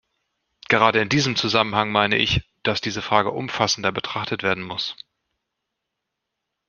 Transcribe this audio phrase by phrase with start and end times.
[0.67, 4.95] Gerade in diesem Zusammenhang meine ich, dass diese Frage umfassender betrachtet werden muss.